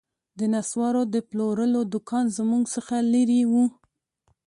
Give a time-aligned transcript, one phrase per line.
[0.39, 3.53] د نسوارو د پلورلو دوکان زموږ څخه لیري و